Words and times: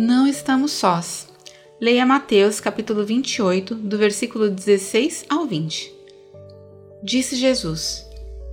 Não 0.00 0.28
estamos 0.28 0.70
sós. 0.70 1.26
Leia 1.80 2.06
Mateus 2.06 2.60
capítulo 2.60 3.04
28, 3.04 3.74
do 3.74 3.98
versículo 3.98 4.48
16 4.48 5.24
ao 5.28 5.44
20. 5.44 5.92
Disse 7.02 7.34
Jesus: 7.34 8.06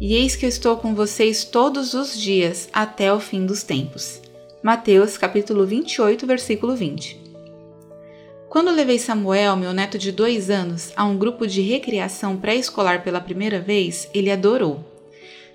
E 0.00 0.14
eis 0.14 0.36
que 0.36 0.46
eu 0.46 0.48
estou 0.48 0.76
com 0.76 0.94
vocês 0.94 1.42
todos 1.42 1.94
os 1.94 2.16
dias 2.16 2.68
até 2.72 3.12
o 3.12 3.18
fim 3.18 3.44
dos 3.44 3.64
tempos. 3.64 4.20
Mateus 4.62 5.18
capítulo 5.18 5.66
28, 5.66 6.24
versículo 6.28 6.76
20. 6.76 7.20
Quando 8.48 8.70
levei 8.70 9.00
Samuel, 9.00 9.56
meu 9.56 9.72
neto 9.72 9.98
de 9.98 10.12
dois 10.12 10.48
anos, 10.48 10.92
a 10.94 11.04
um 11.04 11.18
grupo 11.18 11.44
de 11.44 11.60
recreação 11.60 12.36
pré-escolar 12.36 13.02
pela 13.02 13.20
primeira 13.20 13.60
vez, 13.60 14.08
ele 14.14 14.30
adorou. 14.30 14.84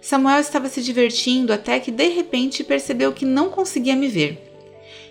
Samuel 0.01 0.41
estava 0.41 0.67
se 0.67 0.81
divertindo 0.81 1.53
até 1.53 1.79
que 1.79 1.91
de 1.91 2.09
repente 2.09 2.61
percebeu 2.61 3.13
que 3.13 3.23
não 3.23 3.47
conseguia 3.47 3.95
me 3.95 4.09
ver. 4.09 4.47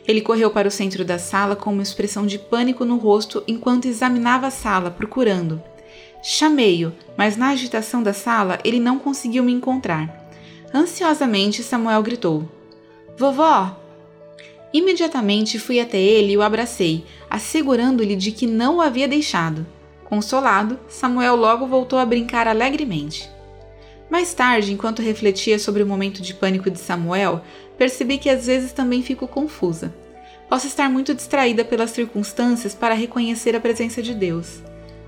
Ele 0.06 0.20
correu 0.20 0.50
para 0.50 0.68
o 0.68 0.70
centro 0.70 1.04
da 1.04 1.18
sala 1.18 1.56
com 1.56 1.72
uma 1.72 1.82
expressão 1.82 2.26
de 2.26 2.38
pânico 2.38 2.84
no 2.84 2.96
rosto 2.96 3.42
enquanto 3.46 3.86
examinava 3.86 4.46
a 4.46 4.50
sala, 4.50 4.90
procurando. 4.90 5.60
Chamei-o, 6.22 6.92
mas 7.16 7.36
na 7.36 7.50
agitação 7.50 8.02
da 8.02 8.12
sala 8.12 8.58
ele 8.64 8.78
não 8.78 8.98
conseguiu 8.98 9.42
me 9.42 9.52
encontrar. 9.52 10.30
Ansiosamente, 10.72 11.62
Samuel 11.62 12.02
gritou: 12.02 12.48
Vovó! 13.16 13.76
Imediatamente 14.72 15.58
fui 15.58 15.80
até 15.80 15.98
ele 15.98 16.32
e 16.32 16.36
o 16.36 16.42
abracei, 16.42 17.04
assegurando-lhe 17.30 18.14
de 18.14 18.30
que 18.30 18.46
não 18.46 18.76
o 18.76 18.80
havia 18.80 19.08
deixado. 19.08 19.66
Consolado, 20.04 20.78
Samuel 20.88 21.34
logo 21.34 21.66
voltou 21.66 21.98
a 21.98 22.04
brincar 22.04 22.46
alegremente. 22.46 23.30
Mais 24.10 24.32
tarde, 24.32 24.72
enquanto 24.72 25.02
refletia 25.02 25.58
sobre 25.58 25.82
o 25.82 25.86
momento 25.86 26.22
de 26.22 26.32
pânico 26.32 26.70
de 26.70 26.78
Samuel, 26.78 27.42
percebi 27.76 28.18
que 28.18 28.30
às 28.30 28.46
vezes 28.46 28.72
também 28.72 29.02
fico 29.02 29.26
confusa. 29.26 29.92
Posso 30.48 30.66
estar 30.66 30.88
muito 30.88 31.12
distraída 31.12 31.64
pelas 31.64 31.90
circunstâncias 31.90 32.74
para 32.74 32.94
reconhecer 32.94 33.56
a 33.56 33.60
presença 33.60 34.00
de 34.00 34.14
Deus. 34.14 34.62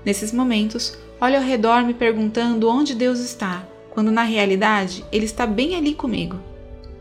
Nesses 0.05 0.33
momentos, 0.33 0.97
olho 1.19 1.37
ao 1.37 1.43
redor 1.43 1.83
me 1.83 1.93
perguntando 1.93 2.69
onde 2.69 2.93
Deus 2.93 3.19
está, 3.19 3.65
quando 3.89 4.11
na 4.11 4.23
realidade 4.23 5.05
ele 5.11 5.25
está 5.25 5.45
bem 5.45 5.75
ali 5.75 5.93
comigo. 5.93 6.37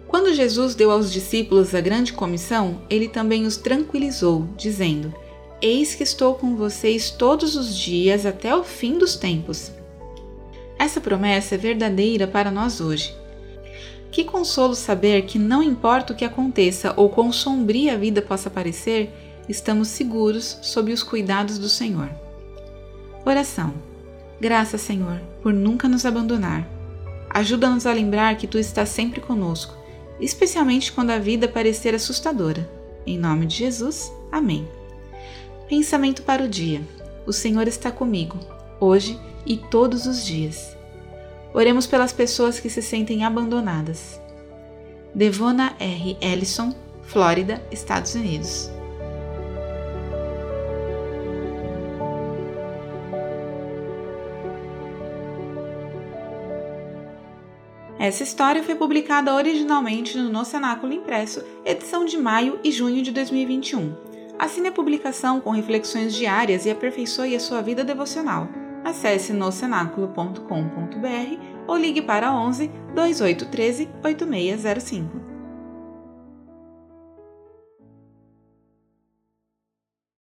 Quando 0.06 0.32
Jesus 0.32 0.74
deu 0.74 0.90
aos 0.90 1.12
discípulos 1.12 1.74
a 1.74 1.80
grande 1.80 2.12
comissão, 2.12 2.80
ele 2.88 3.08
também 3.08 3.44
os 3.44 3.56
tranquilizou, 3.56 4.48
dizendo: 4.56 5.12
Eis 5.60 5.94
que 5.94 6.02
estou 6.02 6.34
com 6.34 6.56
vocês 6.56 7.10
todos 7.10 7.56
os 7.56 7.76
dias 7.76 8.24
até 8.24 8.54
o 8.54 8.64
fim 8.64 8.96
dos 8.96 9.16
tempos. 9.16 9.70
Essa 10.78 11.00
promessa 11.00 11.56
é 11.56 11.58
verdadeira 11.58 12.26
para 12.26 12.50
nós 12.50 12.80
hoje. 12.80 13.14
Que 14.10 14.24
consolo 14.24 14.74
saber 14.74 15.22
que, 15.22 15.38
não 15.38 15.62
importa 15.62 16.12
o 16.12 16.16
que 16.16 16.24
aconteça 16.24 16.94
ou 16.96 17.10
quão 17.10 17.32
sombria 17.32 17.94
a 17.94 17.96
vida 17.96 18.22
possa 18.22 18.48
parecer, 18.48 19.10
estamos 19.48 19.88
seguros 19.88 20.58
sob 20.62 20.92
os 20.92 21.02
cuidados 21.02 21.58
do 21.58 21.68
Senhor. 21.68 22.08
Oração. 23.24 23.74
Graças, 24.40 24.80
Senhor, 24.80 25.20
por 25.42 25.52
nunca 25.52 25.88
nos 25.88 26.06
abandonar. 26.06 26.66
Ajuda-nos 27.28 27.86
a 27.86 27.92
lembrar 27.92 28.36
que 28.36 28.46
Tu 28.46 28.58
estás 28.58 28.88
sempre 28.88 29.20
conosco, 29.20 29.76
especialmente 30.20 30.92
quando 30.92 31.10
a 31.10 31.18
vida 31.18 31.48
parecer 31.48 31.94
assustadora. 31.94 32.68
Em 33.04 33.18
nome 33.18 33.46
de 33.46 33.56
Jesus, 33.56 34.12
amém. 34.30 34.66
Pensamento 35.68 36.22
para 36.22 36.44
o 36.44 36.48
dia: 36.48 36.80
O 37.26 37.32
Senhor 37.32 37.66
está 37.66 37.90
comigo, 37.90 38.38
hoje 38.80 39.18
e 39.44 39.56
todos 39.56 40.06
os 40.06 40.24
dias. 40.24 40.76
Oremos 41.52 41.86
pelas 41.86 42.12
pessoas 42.12 42.60
que 42.60 42.68
se 42.68 42.82
sentem 42.82 43.24
abandonadas. 43.24 44.20
Devona 45.14 45.74
R. 45.80 46.16
Ellison, 46.20 46.74
Flórida, 47.02 47.62
Estados 47.70 48.14
Unidos. 48.14 48.70
Essa 57.98 58.22
história 58.22 58.62
foi 58.62 58.76
publicada 58.76 59.34
originalmente 59.34 60.16
no 60.16 60.30
No 60.30 60.44
Cenáculo 60.44 60.92
Impresso, 60.92 61.42
edição 61.64 62.04
de 62.04 62.16
maio 62.16 62.60
e 62.62 62.70
junho 62.70 63.02
de 63.02 63.10
2021. 63.10 63.92
Assine 64.38 64.68
a 64.68 64.72
publicação 64.72 65.40
com 65.40 65.50
reflexões 65.50 66.14
diárias 66.14 66.64
e 66.64 66.70
aperfeiçoe 66.70 67.34
a 67.34 67.40
sua 67.40 67.60
vida 67.60 67.82
devocional 67.82 68.48
acesse 68.84 69.32
nocenáculo.com.br 69.32 71.38
ou 71.66 71.76
ligue 71.76 72.02
para 72.02 72.32
11 72.32 72.70
2813 72.94 73.88
8605. 74.02 75.27